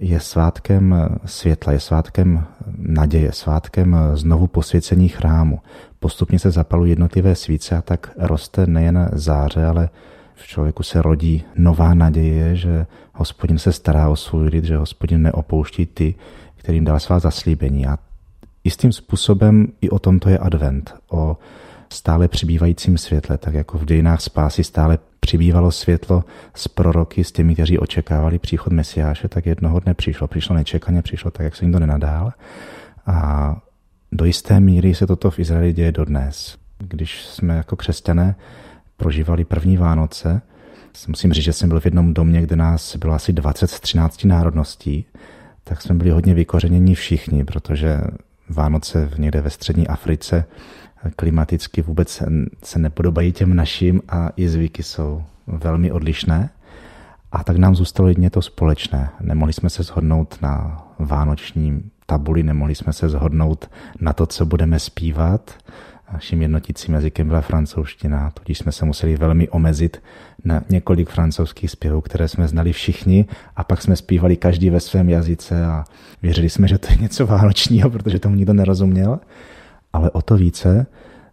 [0.00, 2.44] je svátkem světla, je svátkem
[2.78, 5.60] naděje, svátkem znovu posvěcení chrámu.
[6.00, 9.88] Postupně se zapalují jednotlivé svíce a tak roste nejen záře, ale
[10.34, 15.22] v člověku se rodí nová naděje, že hospodin se stará o svůj lid, že hospodin
[15.22, 16.14] neopouští ty,
[16.56, 17.86] kterým dal svá zaslíbení.
[17.86, 17.98] A
[18.64, 21.36] jistým způsobem i o tomto je advent, o
[21.92, 26.24] stále přibývajícím světle, tak jako v dějinách spásy stále přibývalo světlo
[26.54, 30.28] s proroky, s těmi, kteří očekávali příchod Mesiáše, tak jednoho dne přišlo.
[30.28, 32.32] Přišlo nečekaně, přišlo tak, jak se nikdo nenadál.
[33.06, 33.56] A
[34.12, 36.58] do jisté míry se toto v Izraeli děje dodnes.
[36.78, 38.34] Když jsme jako křesťané
[38.96, 40.42] prožívali první Vánoce,
[41.08, 44.24] musím říct, že jsem byl v jednom domě, kde nás bylo asi 20 z 13
[44.24, 45.06] národností,
[45.64, 48.00] tak jsme byli hodně vykořeněni všichni, protože
[48.48, 50.44] Vánoce někde ve střední Africe
[51.16, 52.22] klimaticky vůbec
[52.64, 56.50] se nepodobají těm našim a i zvyky jsou velmi odlišné.
[57.32, 59.10] A tak nám zůstalo jedině to společné.
[59.20, 63.70] Nemohli jsme se shodnout na vánoční tabuli, nemohli jsme se shodnout
[64.00, 65.54] na to, co budeme zpívat.
[66.12, 70.02] Naším jednotícím jazykem byla francouzština, tudíž jsme se museli velmi omezit
[70.44, 73.26] na několik francouzských zpěvů, které jsme znali všichni
[73.56, 75.84] a pak jsme zpívali každý ve svém jazyce a
[76.22, 79.20] věřili jsme, že to je něco vánočního, protože tomu nikdo nerozuměl
[79.92, 80.86] ale o to více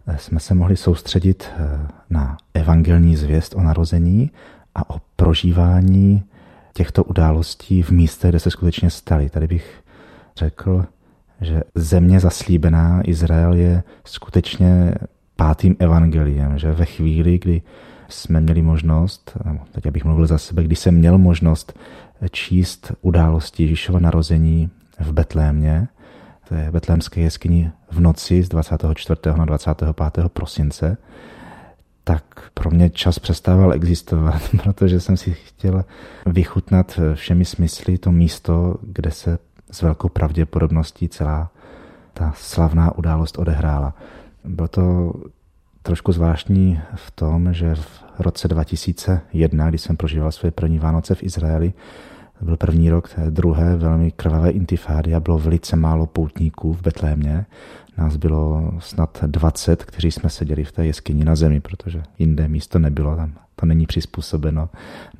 [0.06, 4.30] eh, jsme se mohli soustředit eh, na evangelní zvěst o narození
[4.74, 6.24] a o prožívání
[6.72, 9.30] těchto událostí v místě, kde se skutečně staly.
[9.30, 9.82] Tady bych
[10.36, 10.84] řekl,
[11.40, 14.94] že země zaslíbená Izrael je skutečně
[15.36, 17.62] pátým evangeliem, že ve chvíli, kdy
[18.08, 19.36] jsme měli možnost,
[19.72, 21.78] teď abych mluvil za sebe, když jsem měl možnost
[22.30, 25.88] číst události Ježíšova narození v Betlémě,
[26.48, 29.20] té betlémské jeskyni v noci z 24.
[29.36, 30.28] na 25.
[30.28, 30.96] prosince,
[32.04, 35.84] tak pro mě čas přestával existovat, protože jsem si chtěl
[36.26, 39.38] vychutnat všemi smysly to místo, kde se
[39.70, 41.50] s velkou pravděpodobností celá
[42.12, 43.94] ta slavná událost odehrála.
[44.44, 45.12] Bylo to
[45.82, 51.22] trošku zvláštní v tom, že v roce 2001, kdy jsem prožíval své první Vánoce v
[51.22, 51.72] Izraeli,
[52.40, 57.46] byl první rok té druhé velmi krvavé intifády a bylo velice málo poutníků v Betlémě.
[57.98, 62.78] Nás bylo snad 20, kteří jsme seděli v té jeskyni na zemi, protože jinde místo
[62.78, 64.68] nebylo, tam to není přizpůsobeno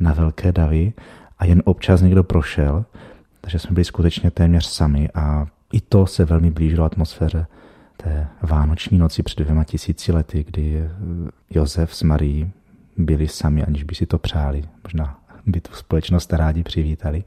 [0.00, 0.92] na velké davy
[1.38, 2.84] a jen občas někdo prošel,
[3.40, 7.46] takže jsme byli skutečně téměř sami a i to se velmi blížilo atmosféře
[7.96, 10.90] té vánoční noci před dvěma tisíci lety, kdy
[11.50, 12.50] Josef s Marí
[12.96, 14.64] byli sami, aniž by si to přáli.
[14.84, 17.24] Možná by tu společnost rádi přivítali.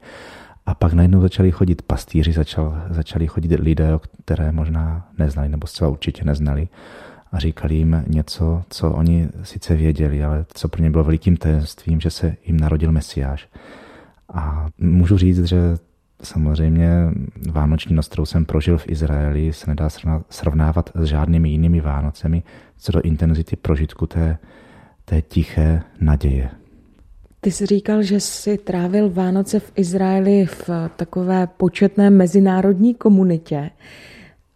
[0.66, 5.90] A pak najednou začali chodit pastýři, začal, začali chodit lidé, které možná neznali, nebo zcela
[5.90, 6.68] určitě neznali.
[7.32, 12.00] A říkali jim něco, co oni sice věděli, ale co pro ně bylo velikým tajemstvím,
[12.00, 13.48] že se jim narodil Mesiáš.
[14.32, 15.76] A můžu říct, že
[16.22, 16.90] samozřejmě
[17.50, 19.88] Vánoční noc, kterou jsem prožil v Izraeli, se nedá
[20.30, 22.42] srovnávat s žádnými jinými Vánocemi
[22.80, 24.38] co do intenzity prožitku té,
[25.04, 26.50] té tiché naděje.
[27.42, 33.70] Ty jsi říkal, že jsi trávil Vánoce v Izraeli v takové početné mezinárodní komunitě.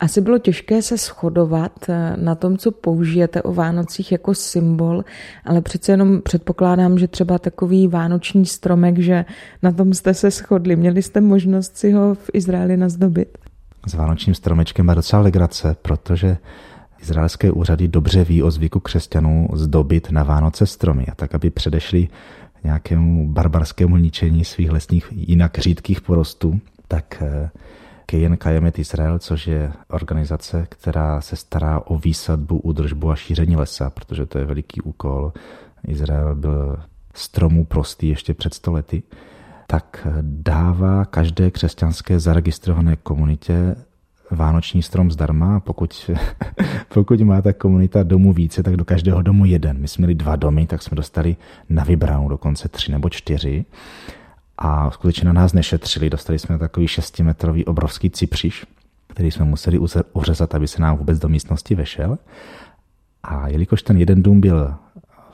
[0.00, 5.04] Asi bylo těžké se shodovat eh, na tom, co použijete o Vánocích jako symbol,
[5.44, 9.24] ale přece jenom předpokládám, že třeba takový vánoční stromek, že
[9.62, 10.76] na tom jste se shodli.
[10.76, 13.38] Měli jste možnost si ho v Izraeli nazdobit?
[13.86, 16.36] S vánočním stromečkem má docela legrace, protože
[17.02, 22.08] izraelské úřady dobře ví o zvyku křesťanů zdobit na Vánoce stromy, a tak aby předešli
[22.64, 27.50] nějakému barbarskému ničení svých lesních jinak řídkých porostů, tak eh,
[28.06, 33.90] Kejen Kajemet Israel, což je organizace, která se stará o výsadbu, údržbu a šíření lesa,
[33.90, 35.32] protože to je veliký úkol.
[35.86, 36.76] Izrael byl
[37.14, 39.02] stromů prostý ještě před stolety,
[39.66, 43.76] tak dává každé křesťanské zaregistrované komunitě
[44.34, 45.60] vánoční strom zdarma.
[45.60, 46.10] Pokud,
[46.94, 49.78] pokud má ta komunita domů více, tak do každého domu jeden.
[49.78, 51.36] My jsme měli dva domy, tak jsme dostali
[51.68, 53.64] na vybranou dokonce tři nebo čtyři.
[54.58, 56.10] A skutečně na nás nešetřili.
[56.10, 58.66] Dostali jsme takový šestimetrový obrovský cipřiš,
[59.06, 59.78] který jsme museli
[60.12, 62.18] uřezat, aby se nám vůbec do místnosti vešel.
[63.22, 64.74] A jelikož ten jeden dům byl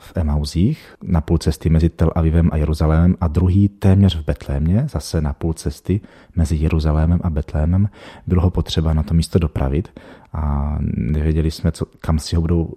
[0.01, 4.87] v Emauzích, na půl cesty mezi Tel Avivem a Jeruzalémem a druhý téměř v Betlémě,
[4.91, 6.01] zase na půl cesty
[6.35, 7.89] mezi Jeruzalémem a Betlémem.
[8.27, 9.99] Bylo ho potřeba na to místo dopravit
[10.33, 12.73] a nevěděli jsme, co, kam, si ho budou,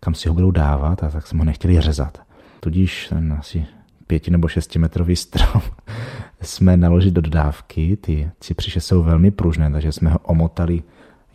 [0.00, 2.22] kam si ho budou dávat a tak jsme ho nechtěli řezat.
[2.60, 3.66] Tudíž ten asi
[4.06, 5.62] pěti nebo šestimetrový strom
[6.40, 7.96] jsme naložili do dodávky.
[7.96, 10.82] Ty cipřiše jsou velmi pružné, takže jsme ho omotali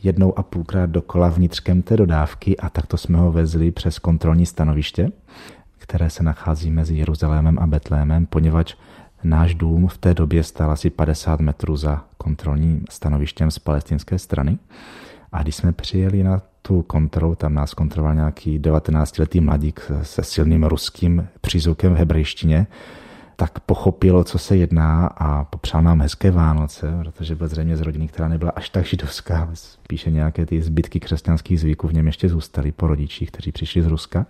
[0.04, 5.12] jednou a půlkrát dokola vnitřkem té dodávky a takto jsme ho vezli přes kontrolní stanoviště,
[5.78, 8.76] které se nachází mezi Jeruzalémem a Betlémem, poněvadž
[9.24, 14.58] náš dům v té době stál asi 50 metrů za kontrolním stanovištěm z palestinské strany.
[15.32, 20.64] A když jsme přijeli na tu kontrolu, tam nás kontroloval nějaký 19-letý mladík se silným
[20.64, 22.68] ruským přízvukem v hebrejštině,
[23.36, 28.08] tak pochopilo, co se jedná a popřál nám hezké Vánoce, protože byl zřejmě z rodiny,
[28.08, 32.72] která nebyla až tak židovská, spíše nějaké ty zbytky křesťanských zvyků v něm ještě zůstaly
[32.72, 34.26] po rodičích, kteří přišli z Ruska.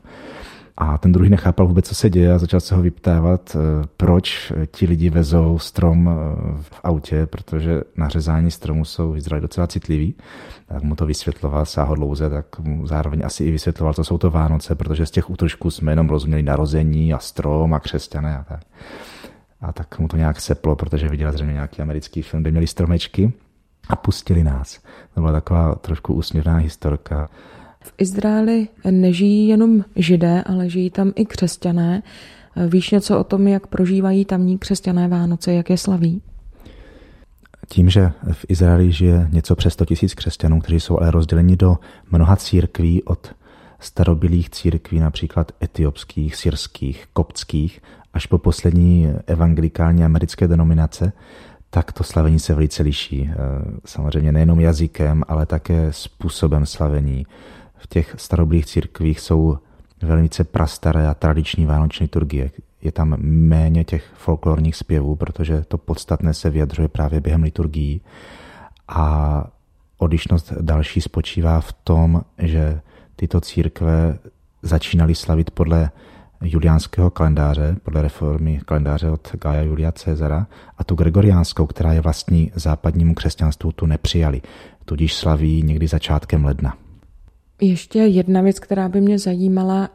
[0.78, 4.53] A ten druhý nechápal vůbec, co se děje a začal se ho vyptávat, eh, proč
[4.71, 6.13] ti lidi vezou strom eh,
[6.61, 10.15] v autě, protože na řezání stromu jsou Izraeli docela citliví.
[10.67, 14.76] Tak mu to vysvětloval sáhodlouze, tak mu zároveň asi i vysvětloval, co jsou to Vánoce,
[14.76, 18.61] protože z těch útržků jsme jenom rozuměli narození a strom a křesťané a tak.
[19.61, 23.34] A tak mu to nějak seplo, protože viděl zřejmě nějaký americký film, kde měli stromečky
[23.89, 24.80] a pustili nás.
[25.13, 27.30] To byla taková trošku úsměvná historka.
[27.86, 32.03] V Izraeli nežijí jenom židé, ale žijí tam i křesťané.
[32.67, 36.21] Víš něco o tom, jak prožívají tamní křesťané Vánoce, jak je slaví?
[37.69, 41.77] Tím, že v Izraeli žije něco přes 100 tisíc křesťanů, kteří jsou ale rozděleni do
[42.11, 43.36] mnoha církví od
[43.79, 47.81] starobylých církví, například etiopských, syrských, koptských,
[48.13, 51.13] až po poslední evangelikální americké denominace,
[51.69, 53.29] tak to slavení se velice liší.
[53.86, 57.25] Samozřejmě nejenom jazykem, ale také způsobem slavení,
[57.78, 59.57] v těch starobylých církvích jsou
[60.01, 62.51] velice prastaré a tradiční vánoční liturgie.
[62.82, 68.01] Je tam méně těch folklorních zpěvů, protože to podstatné se vyjadřuje právě během liturgií.
[68.88, 69.47] A
[69.97, 72.82] odlišnost další spočívá v tom, že
[73.15, 74.19] tyto církve
[74.61, 75.89] začínaly slavit podle
[76.41, 80.47] juliánského kalendáře, podle reformy kalendáře od Gaia Julia Cezara,
[80.78, 84.41] a tu gregoriánskou, která je vlastní západnímu křesťanstvu, tu nepřijali.
[84.86, 86.78] Tudíž slaví někdy začátkem ledna.
[87.62, 89.89] Ještě jedna věc, která by mě zajímala.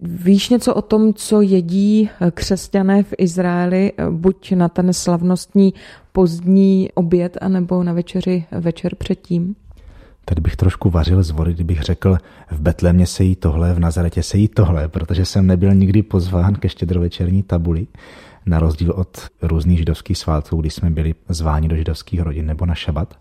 [0.00, 5.74] Víš něco o tom, co jedí křesťané v Izraeli, buď na ten slavnostní
[6.12, 9.54] pozdní oběd, anebo na večeři večer předtím?
[10.24, 12.18] Tady bych trošku vařil z vody, kdybych řekl,
[12.50, 16.54] v Betlémě se jí tohle, v Nazaretě se jí tohle, protože jsem nebyl nikdy pozván
[16.54, 17.86] ke štědrovečerní tabuli,
[18.46, 22.74] na rozdíl od různých židovských svátků, kdy jsme byli zváni do židovských rodin nebo na
[22.74, 23.18] šabat.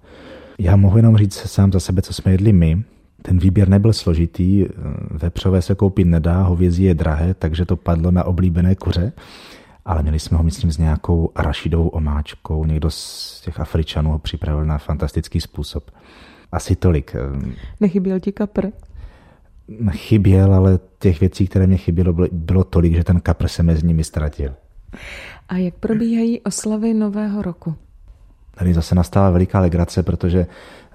[0.59, 2.83] Já mohu jenom říct sám za sebe, co jsme jedli my.
[3.21, 4.65] Ten výběr nebyl složitý,
[5.11, 9.11] vepřové se koupit nedá, hovězí je drahé, takže to padlo na oblíbené kuře
[9.89, 12.65] ale měli jsme ho, myslím, s nějakou rašidovou omáčkou.
[12.65, 15.91] Někdo z těch Afričanů ho připravil na fantastický způsob.
[16.51, 17.15] Asi tolik.
[17.79, 18.67] Nechyběl ti kapr?
[19.91, 24.03] Chyběl, ale těch věcí, které mě chybělo, bylo, tolik, že ten kapr se mezi nimi
[24.03, 24.53] ztratil.
[25.49, 27.75] A jak probíhají oslavy Nového roku?
[28.55, 30.47] Tady zase nastává veliká legrace, protože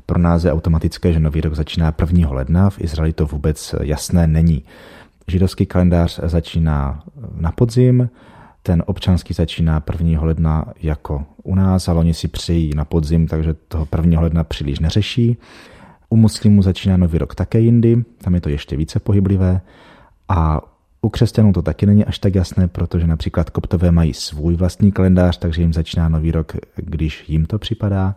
[0.06, 2.30] pro nás je automatické, že Nový rok začíná 1.
[2.30, 4.64] ledna, v Izraeli to vůbec jasné není.
[5.28, 7.02] Židovský kalendář začíná
[7.34, 8.10] na podzim,
[8.62, 10.22] ten občanský začíná 1.
[10.22, 14.20] ledna jako u nás, ale oni si přejí na podzim, takže toho 1.
[14.20, 15.36] ledna příliš neřeší.
[16.08, 19.60] U muslimů začíná nový rok také jindy, tam je to ještě více pohyblivé.
[20.28, 20.60] A
[21.02, 25.38] u křesťanů to taky není až tak jasné, protože například koptové mají svůj vlastní kalendář,
[25.38, 28.16] takže jim začíná nový rok, když jim to připadá.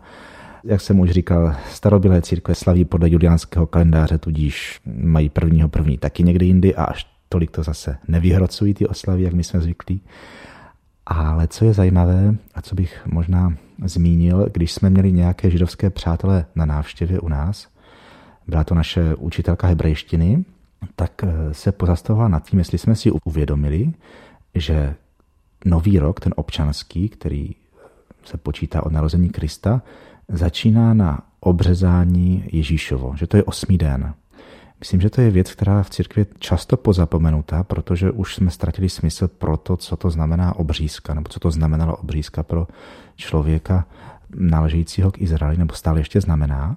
[0.64, 6.22] Jak jsem už říkal, starobylé církve slaví podle juliánského kalendáře, tudíž mají prvního první taky
[6.22, 10.00] někde jindy a až tolik to zase nevyhrocují ty oslavy, jak my jsme zvyklí.
[11.06, 13.54] Ale co je zajímavé a co bych možná
[13.84, 17.68] zmínil, když jsme měli nějaké židovské přátelé na návštěvě u nás,
[18.46, 20.44] byla to naše učitelka hebrejštiny,
[20.96, 23.92] tak eh, se pozastavovala nad tím, jestli jsme si uvědomili,
[24.54, 24.94] že
[25.64, 27.54] nový rok, ten občanský, který
[28.24, 29.82] se počítá od narození Krista,
[30.28, 34.14] začíná na obřezání Ježíšovo, že to je osmý den.
[34.80, 39.28] Myslím, že to je věc, která v církvi často pozapomenutá, protože už jsme ztratili smysl
[39.28, 42.66] pro to, co to znamená obřízka, nebo co to znamenalo obřízka pro
[43.16, 43.86] člověka
[44.34, 46.76] náležejícího k Izraeli, nebo stále ještě znamená.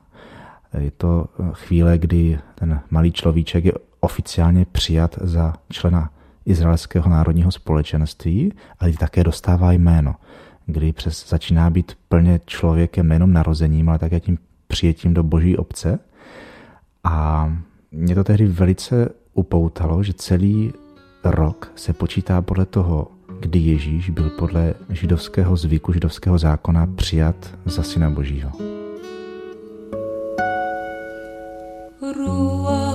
[0.77, 6.09] Je to chvíle, kdy ten malý človíček je oficiálně přijat za člena
[6.45, 10.15] izraelského národního společenství, ale také dostává jméno,
[10.71, 15.99] kdy přes začíná být plně člověkem nejenom narozením, ale také tím přijetím do boží obce.
[17.03, 17.47] A
[17.91, 20.73] mě to tehdy velice upoutalo, že celý
[21.23, 23.07] rok se počítá podle toho,
[23.39, 28.51] kdy Ježíš byl podle židovského zvyku, židovského zákona přijat za syna Božího.
[32.17, 32.90] Ruach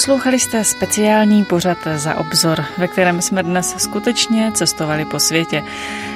[0.00, 5.62] Poslouchali jste speciální pořad za obzor, ve kterém jsme dnes skutečně cestovali po světě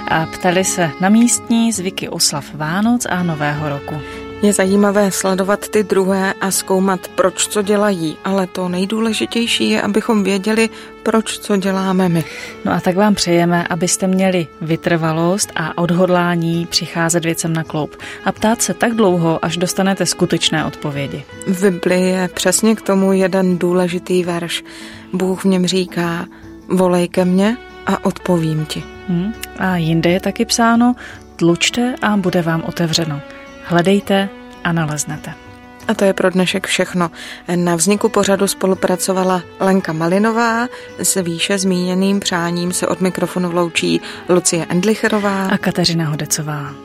[0.09, 3.95] a ptali se na místní zvyky oslav Vánoc a Nového roku.
[4.43, 10.25] Je zajímavé sledovat ty druhé a zkoumat, proč co dělají, ale to nejdůležitější je, abychom
[10.25, 10.71] věděli,
[11.05, 12.25] proč co děláme my.
[12.65, 18.33] No a tak vám přejeme, abyste měli vytrvalost a odhodlání přicházet věcem na kloup a
[18.33, 21.25] ptát se tak dlouho, až dostanete skutečné odpovědi.
[21.47, 24.65] V Bibli je přesně k tomu jeden důležitý verš.
[25.13, 26.27] Bůh v něm říká,
[26.69, 28.83] volej ke mně a odpovím ti.
[29.09, 29.35] Hmm.
[29.59, 30.95] A jinde je taky psáno,
[31.37, 33.21] tlučte a bude vám otevřeno.
[33.65, 34.29] Hledejte
[34.65, 35.44] a naleznete.
[35.89, 37.11] A to je pro dnešek všechno.
[37.57, 40.69] Na vzniku pořadu spolupracovala Lenka Malinová.
[40.99, 46.84] S výše zmíněným přáním se od mikrofonu vloučí Lucie Endlicherová a Kateřina Hodecová.